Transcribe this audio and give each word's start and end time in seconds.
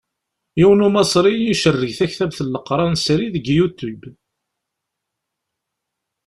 Yiwen 0.59 0.85
Umaṣri 0.87 1.33
icerreg 1.53 1.91
taktabt 1.97 2.39
n 2.45 2.47
Leqran 2.53 2.93
srid 3.05 3.33
deg 3.33 3.49
Youtube. 3.59 4.07